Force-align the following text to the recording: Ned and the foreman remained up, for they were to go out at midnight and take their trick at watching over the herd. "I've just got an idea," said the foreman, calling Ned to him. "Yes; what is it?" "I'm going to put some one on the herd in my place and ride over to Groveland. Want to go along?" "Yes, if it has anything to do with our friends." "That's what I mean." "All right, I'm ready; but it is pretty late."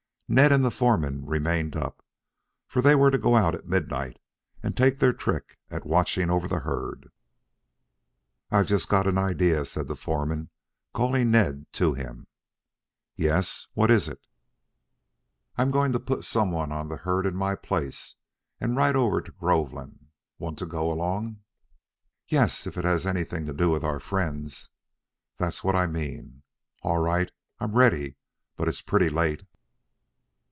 Ned 0.33 0.53
and 0.53 0.63
the 0.63 0.71
foreman 0.71 1.25
remained 1.25 1.75
up, 1.75 2.01
for 2.65 2.81
they 2.81 2.95
were 2.95 3.11
to 3.11 3.17
go 3.17 3.35
out 3.35 3.53
at 3.53 3.67
midnight 3.67 4.17
and 4.63 4.77
take 4.77 4.99
their 4.99 5.11
trick 5.11 5.59
at 5.69 5.85
watching 5.85 6.29
over 6.29 6.47
the 6.47 6.59
herd. 6.59 7.09
"I've 8.49 8.67
just 8.67 8.87
got 8.87 9.07
an 9.07 9.17
idea," 9.17 9.65
said 9.65 9.89
the 9.89 9.95
foreman, 9.97 10.49
calling 10.93 11.31
Ned 11.31 11.65
to 11.73 11.95
him. 11.95 12.27
"Yes; 13.17 13.67
what 13.73 13.91
is 13.91 14.07
it?" 14.07 14.25
"I'm 15.57 15.69
going 15.69 15.91
to 15.91 15.99
put 15.99 16.23
some 16.23 16.49
one 16.49 16.71
on 16.71 16.87
the 16.87 16.95
herd 16.95 17.25
in 17.25 17.35
my 17.35 17.53
place 17.55 18.15
and 18.57 18.77
ride 18.77 18.95
over 18.95 19.19
to 19.19 19.33
Groveland. 19.33 20.11
Want 20.39 20.57
to 20.59 20.65
go 20.65 20.89
along?" 20.93 21.41
"Yes, 22.29 22.65
if 22.65 22.77
it 22.77 22.85
has 22.85 23.05
anything 23.05 23.47
to 23.47 23.53
do 23.53 23.69
with 23.69 23.83
our 23.83 23.99
friends." 23.99 24.69
"That's 25.35 25.61
what 25.61 25.75
I 25.75 25.87
mean." 25.87 26.43
"All 26.83 26.99
right, 26.99 27.29
I'm 27.59 27.73
ready; 27.75 28.15
but 28.55 28.69
it 28.69 28.75
is 28.75 28.81
pretty 28.81 29.09
late." 29.09 29.45